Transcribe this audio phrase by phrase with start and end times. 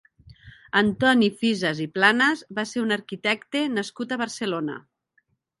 [0.79, 4.83] Antoni Fisas i Planas va ser un arquitecte nascut a Barcelona.